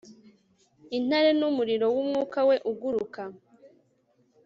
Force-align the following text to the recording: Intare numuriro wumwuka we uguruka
Intare 0.97 1.29
numuriro 1.39 1.85
wumwuka 1.95 2.39
we 2.47 2.55
uguruka 2.71 3.21